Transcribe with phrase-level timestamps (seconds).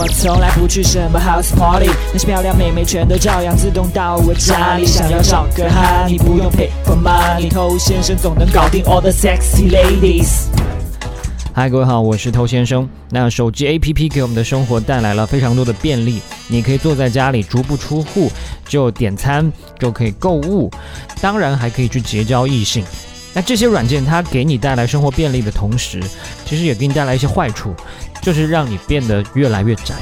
[0.00, 4.86] 我从来不去什么 house party，那些漂亮妹妹全都照样自动到我家里。
[4.86, 10.44] 想要找个哈，你不用 pay for money，偷先生总能搞定 all the sexy ladies。
[11.52, 12.88] 嗨，各位好，我是偷先生。
[13.10, 18.30] 那手机 APP 给我们的生活带来了非常多的便利，你可以坐在家里足不出户
[18.68, 20.70] 就点餐，就可以购物，
[21.20, 22.84] 当然还可以去结交异性。
[23.34, 26.02] 那这些软件它给你带来生活便利的同时，
[26.44, 27.74] 其实也给你带来一些坏处，
[28.22, 29.94] 就是让你变得越来越宅。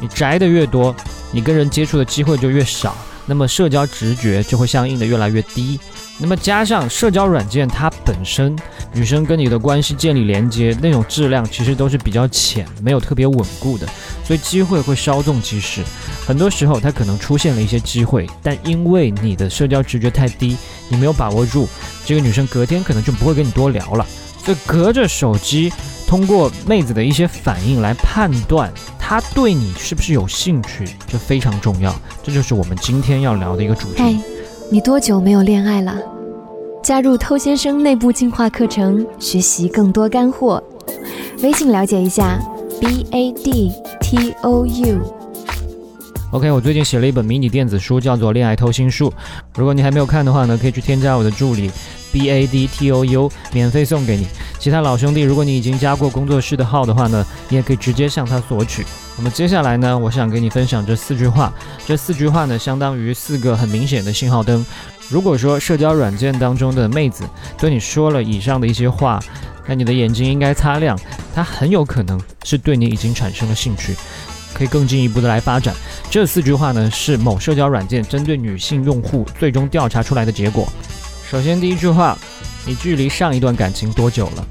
[0.00, 0.94] 你宅的越多，
[1.32, 5.78] 你跟人接触的机会就越少，那么社交直觉就会相应的越来越低。
[6.20, 8.56] 那么加上社交软件它本身。
[8.94, 13.86] 女生跟你的关系建立连接，那种质量其实都是比较浅，没有特别稳固的，
[14.24, 15.82] 所以机会会稍纵即逝。
[16.26, 20.56] 很多时候，它可能出现了一些机会，但因为你的社交直觉太低，
[20.88, 21.68] 你没有把握住，
[22.04, 24.06] 这个女生隔天可能就不会跟你多聊了。
[24.44, 25.72] 所以，隔着手机，
[26.06, 31.94] 通过妹子的一些反应来判断她对你是不是有兴趣，这非常重要。
[32.22, 34.20] 这就是我们今天要聊的一个主题。
[34.70, 35.94] 你多久没有恋爱了？
[36.82, 40.62] 加入偷先生内部进化课程，学习更多干货。
[41.42, 42.38] 微信了解一下
[42.80, 45.17] ，b a d t o u。
[46.30, 49.10] OK，我最近写了一本迷你电子书，叫做《恋爱偷心术》。
[49.56, 51.70] 如果你还没有看的话呢，可以去添加我的助理
[52.12, 54.26] ，b a d t o u，免费送给你。
[54.58, 58.84] 其他老兄弟，如果你已经加过工作室的号的话呢，你也可以直接向他索取。
[59.16, 61.50] 那么接下来呢，我想给你分享这四句话。
[61.86, 64.62] 这四句话呢，相当于四个很明显的信号灯。
[65.08, 67.24] 如果说社交软件当中的妹子
[67.56, 69.18] 对你说了以上的一些话，
[69.66, 70.98] 那你的眼睛应该擦亮，
[71.34, 73.96] 她很有可能是对你已经产生了兴趣，
[74.54, 75.74] 可以更进一步的来发展。
[76.10, 80.68] 这四句话呢，是某社交软件针对女性用户最终调查出来的结果。
[81.30, 82.16] 首先第一句话。
[82.66, 84.46] 你距离上一段感情多久了？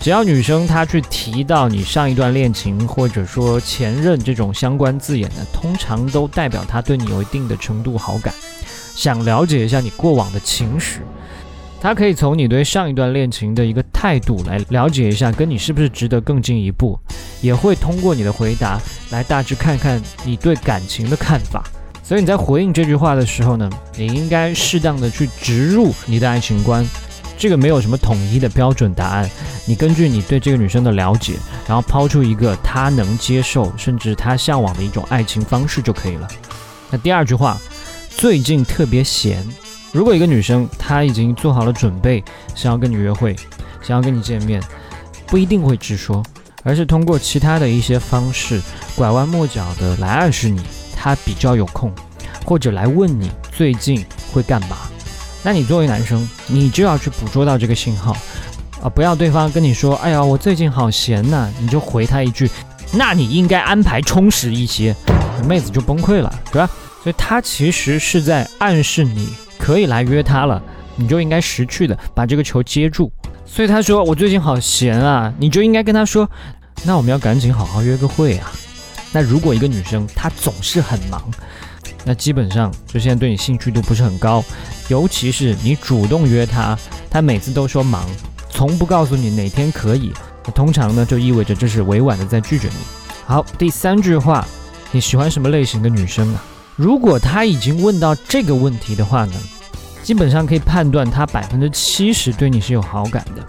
[0.00, 8.34] 只要女生她去提到你上一段恋情或者说前任这种相关字眼呢，通常都代表她对你有一定的程度好感，
[8.96, 11.02] 想了解一下你过往的情史。
[11.80, 16.98] 她可以从你对上一段恋情的一个态度来了解一下，跟你是不是值得更进一步，
[17.40, 21.64] 也会通过你的回答来大致看看你对感情的看法。
[22.02, 26.86] 所以你在回应这句话的时候呢，你应该适当的去植入你的爱情观。
[27.36, 29.30] 这个没有什么统一的标准答案，
[29.64, 31.34] 你根据你对这个女生的了解，
[31.68, 36.26] 然后抛出一个她能接受甚至她向往的一种爱情方式就可以了。
[36.90, 37.56] 那第二句话，
[38.08, 39.46] 最近特别闲。
[39.92, 42.24] 如果一个女生她已经做好了准备，
[42.56, 43.36] 想要跟你约会，
[43.82, 44.60] 想要跟你见面，
[45.26, 46.20] 不一定会直说，
[46.62, 48.60] 而是通过其他的一些方式，
[48.94, 50.62] 拐弯抹角的来暗示你
[50.96, 51.92] 他比较有空，
[52.44, 54.76] 或者来问你最近会干嘛。
[55.42, 58.16] 那你作为男生，你就要去捕捉到这个信号，
[58.82, 62.50] 啊，不要对方跟你说，哎呀，我最近好闲呐，你就回他一句，
[62.92, 64.94] 那你应该安排充实一些，
[65.46, 66.68] 妹子就崩溃了，是吧？
[67.04, 70.60] 所以他其实是在暗示你可以来约他了，
[70.96, 73.10] 你就应该识趣的把这个球接住。
[73.50, 76.30] 所以他说我最近好闲啊，你就应该跟他说，
[76.84, 78.52] 那我们要赶紧好好约个会啊。
[79.10, 81.22] 那如果一个女生她总是很忙。
[82.04, 84.44] 那基本上就现在对你兴趣度不是很高，
[84.88, 86.78] 尤其是你主动约她，
[87.10, 88.06] 她每次都说忙，
[88.48, 90.12] 从不告诉你哪天可以。
[90.54, 92.74] 通常呢就意味着这是委婉的在拒绝你。
[93.26, 94.46] 好，第三句话，
[94.92, 96.42] 你喜欢什么类型的女生啊？
[96.76, 99.34] 如果她已经问到这个问题的话呢，
[100.08, 103.46] 基本上可以判断他百分之七十对你是有好感的。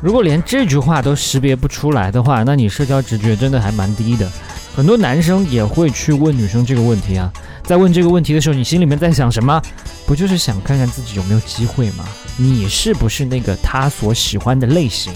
[0.00, 4.26] 如果连这句话都识别不出来的话，那你社交直觉真的还蛮低的。
[4.74, 7.30] 很多男生也会去问女生这个问题啊。
[7.62, 9.60] 在问这个问题的时候，你心里面在想什么？
[10.06, 12.06] 不就是想看看自己有没有机会吗？
[12.38, 15.12] 你是不是那个他所喜欢的类型？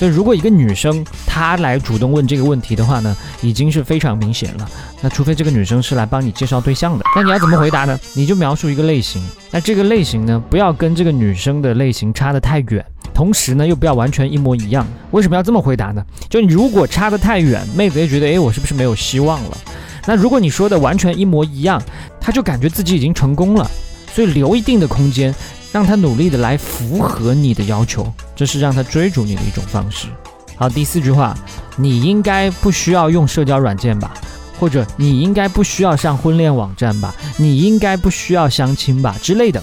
[0.00, 4.66] 所以，如果一个女生她来主动问这个问题的话呢，已经是非常明显了。
[5.02, 8.00] 那除非这个女生是来帮你介绍对象的，那你要怎么回答呢？
[8.14, 9.22] 你就描述一个类型。
[9.50, 14.86] 那这个类型呢，不要跟这个女生的类型差得太远，同时呢，又不要完全一模一样。
[15.10, 16.02] 为什么要这么回答呢？
[16.30, 19.58] 就你如果差得太远，妹子也觉得，诶，我是不是没有希望了？
[20.06, 21.78] 那如果你说的完全一模一样，
[22.18, 23.70] 他就感觉自己已经成功了，
[24.14, 25.34] 所以留一定的空间，
[25.72, 30.08] 让他努力的来符合你的要求，这是让他追逐你的一种方式。
[30.56, 31.36] 好，第四句话，
[31.76, 34.12] 你应该不需要用社交软件吧，
[34.58, 39.62] 或者你应该不需要上婚恋网站吧，你应该不需要相亲吧之类的。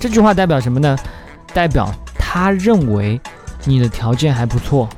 [0.00, 0.98] 这句话代表什么呢？
[1.52, 3.20] 代表他认为
[3.64, 4.88] 你的条件还不错。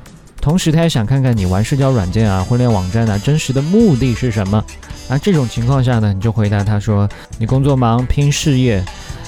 [0.41, 4.63] 同时，他也想看看你玩社交软件啊、婚恋网站啊，真实的目的是什么？
[5.09, 7.07] 而这种情况下呢，你就回答他说
[7.37, 8.83] ：“你工作忙，拼事业，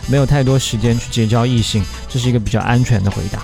[0.10, 3.40] 没有太多时间去结交异性。”这是一个比较安全的回答。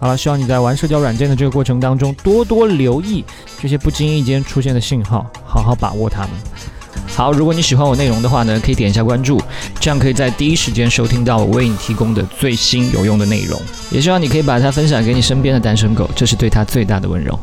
[0.00, 3.24] 好了，希望你在玩社交软件的这个过程当中，多多留意
[3.60, 5.24] 这些不经意间出现的信号。
[5.46, 6.30] 好好把握它们。
[7.06, 9.40] 好，如果你喜欢我内容的话呢，可以点一下关注，
[9.80, 13.60] 这样可以在第一时间收听到我为你提供的最新有用的内容。
[13.90, 17.38] 也希望你可以把它分享给你身边的单身狗，这是对他最大的温柔。